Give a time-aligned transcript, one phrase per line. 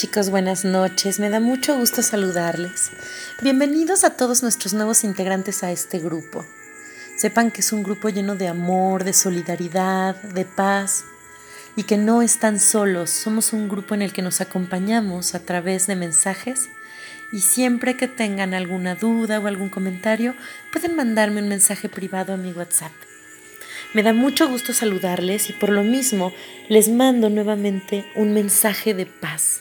[0.00, 1.20] chicos, buenas noches.
[1.20, 2.90] Me da mucho gusto saludarles.
[3.42, 6.46] Bienvenidos a todos nuestros nuevos integrantes a este grupo.
[7.18, 11.04] Sepan que es un grupo lleno de amor, de solidaridad, de paz
[11.76, 13.10] y que no están solos.
[13.10, 16.70] Somos un grupo en el que nos acompañamos a través de mensajes
[17.30, 20.34] y siempre que tengan alguna duda o algún comentario
[20.72, 22.92] pueden mandarme un mensaje privado a mi WhatsApp.
[23.92, 26.32] Me da mucho gusto saludarles y por lo mismo
[26.70, 29.60] les mando nuevamente un mensaje de paz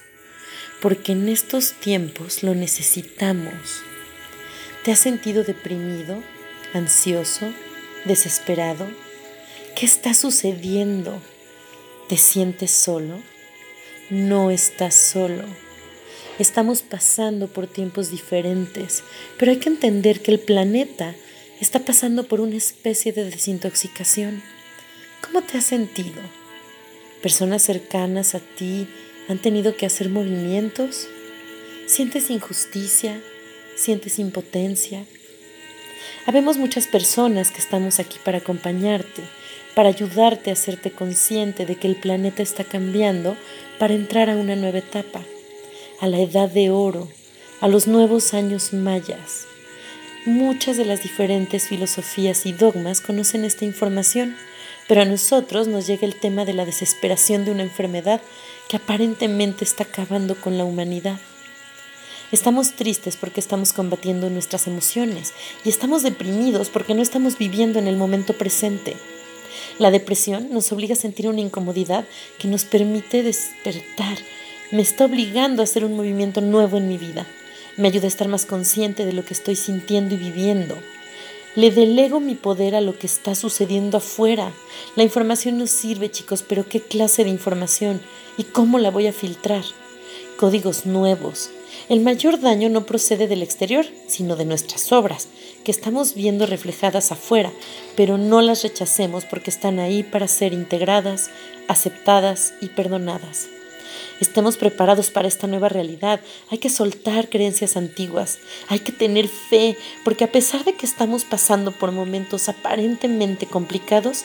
[0.82, 3.82] porque en estos tiempos lo necesitamos.
[4.84, 6.24] ¿Te has sentido deprimido,
[6.74, 7.52] ansioso,
[8.06, 8.88] desesperado?
[9.76, 11.22] ¿Qué está sucediendo?
[12.08, 13.20] ¿Te sientes solo?
[14.10, 15.44] No estás solo.
[16.40, 19.04] Estamos pasando por tiempos diferentes,
[19.38, 21.14] pero hay que entender que el planeta
[21.60, 24.42] está pasando por una especie de desintoxicación.
[25.22, 26.22] ¿Cómo te has sentido?
[27.22, 28.88] Personas cercanas a ti
[29.30, 31.08] han tenido que hacer movimientos.
[31.86, 33.22] Sientes injusticia,
[33.76, 35.06] sientes impotencia.
[36.26, 39.22] Habemos muchas personas que estamos aquí para acompañarte,
[39.76, 43.38] para ayudarte a hacerte consciente de que el planeta está cambiando
[43.78, 45.22] para entrar a una nueva etapa,
[46.02, 47.08] a la edad de oro,
[47.62, 49.46] a los nuevos años mayas.
[50.26, 54.36] Muchas de las diferentes filosofías y dogmas conocen esta información
[54.90, 58.22] pero a nosotros nos llega el tema de la desesperación de una enfermedad
[58.70, 61.20] que aparentemente está acabando con la humanidad.
[62.32, 65.34] Estamos tristes porque estamos combatiendo nuestras emociones
[65.66, 68.96] y estamos deprimidos porque no estamos viviendo en el momento presente.
[69.80, 72.06] La depresión nos obliga a sentir una incomodidad
[72.38, 74.20] que nos permite despertar.
[74.72, 77.26] Me está obligando a hacer un movimiento nuevo en mi vida.
[77.76, 80.78] Me ayuda a estar más consciente de lo que estoy sintiendo y viviendo.
[81.56, 84.52] Le delego mi poder a lo que está sucediendo afuera.
[84.96, 88.02] La información nos sirve, chicos, pero ¿qué clase de información?
[88.38, 89.64] ¿Y cómo la voy a filtrar?
[90.38, 91.50] Códigos nuevos.
[91.90, 95.28] El mayor daño no procede del exterior, sino de nuestras obras,
[95.64, 97.52] que estamos viendo reflejadas afuera,
[97.96, 101.32] pero no las rechacemos porque están ahí para ser integradas,
[101.68, 103.50] aceptadas y perdonadas
[104.20, 106.20] estemos preparados para esta nueva realidad.
[106.50, 111.24] Hay que soltar creencias antiguas, hay que tener fe, porque a pesar de que estamos
[111.26, 114.24] pasando por momentos aparentemente complicados,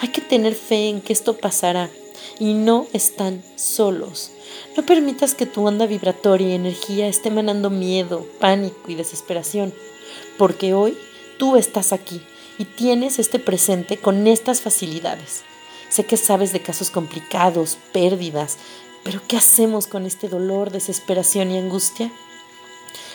[0.00, 1.90] hay que tener fe en que esto pasará
[2.38, 4.30] y no están solos.
[4.76, 9.72] No permitas que tu onda vibratoria y energía esté emanando miedo, pánico y desesperación,
[10.38, 10.96] porque hoy
[11.38, 12.20] tú estás aquí
[12.58, 15.42] y tienes este presente con estas facilidades.
[15.88, 18.58] Sé que sabes de casos complicados, pérdidas,
[19.06, 22.10] pero ¿qué hacemos con este dolor, desesperación y angustia?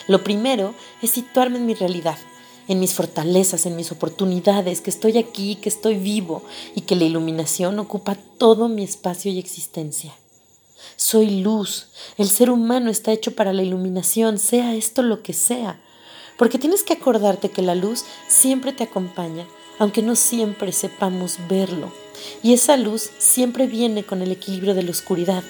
[0.08, 2.16] Lo primero es situarme en mi realidad,
[2.66, 6.44] en mis fortalezas, en mis oportunidades, que estoy aquí, que estoy vivo
[6.74, 10.14] y que la iluminación ocupa todo mi espacio y existencia.
[10.96, 15.78] Soy luz, el ser humano está hecho para la iluminación, sea esto lo que sea,
[16.38, 19.46] porque tienes que acordarte que la luz siempre te acompaña,
[19.78, 21.92] aunque no siempre sepamos verlo,
[22.42, 25.44] y esa luz siempre viene con el equilibrio de la oscuridad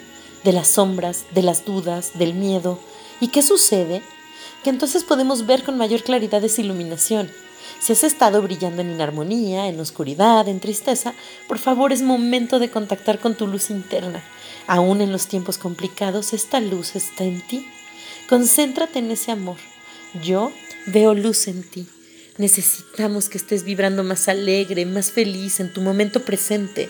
[0.44, 2.78] de las sombras, de las dudas, del miedo.
[3.20, 4.02] ¿Y qué sucede?
[4.64, 7.30] Que entonces podemos ver con mayor claridad esa iluminación.
[7.80, 11.14] Si has estado brillando en inarmonía, en oscuridad, en tristeza,
[11.48, 14.22] por favor es momento de contactar con tu luz interna.
[14.66, 17.66] Aún en los tiempos complicados, esta luz está en ti.
[18.28, 19.56] Concéntrate en ese amor.
[20.22, 20.52] Yo
[20.86, 21.86] veo luz en ti.
[22.38, 26.88] Necesitamos que estés vibrando más alegre, más feliz en tu momento presente.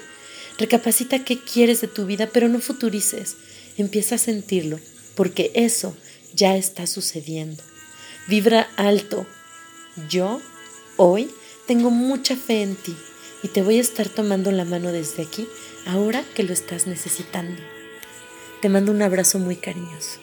[0.58, 3.36] Recapacita qué quieres de tu vida, pero no futurices.
[3.78, 4.78] Empieza a sentirlo,
[5.14, 5.96] porque eso
[6.34, 7.62] ya está sucediendo.
[8.28, 9.26] Vibra alto.
[10.08, 10.40] Yo,
[10.96, 11.30] hoy,
[11.66, 12.96] tengo mucha fe en ti
[13.42, 15.46] y te voy a estar tomando la mano desde aquí,
[15.86, 17.60] ahora que lo estás necesitando.
[18.60, 20.20] Te mando un abrazo muy cariñoso.